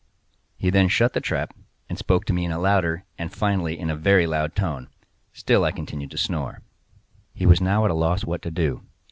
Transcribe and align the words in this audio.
He 0.57 0.71
then 0.71 0.87
shut 0.87 1.13
the 1.13 1.21
trap, 1.21 1.53
and 1.87 1.95
spoke 1.95 2.25
to 2.25 2.33
me 2.33 2.43
in 2.43 2.51
a 2.51 2.57
louder, 2.57 3.03
and 3.19 3.31
finally 3.31 3.77
in 3.77 3.91
a 3.91 3.95
very 3.95 4.25
loud 4.25 4.55
tone—still 4.55 5.63
I 5.63 5.71
continued 5.71 6.09
to 6.09 6.17
snore. 6.17 6.63
He 7.35 7.45
was 7.45 7.61
now 7.61 7.85
at 7.85 7.91
a 7.91 7.93
loss 7.93 8.25
what 8.25 8.41
to 8.41 8.49
do. 8.49 8.81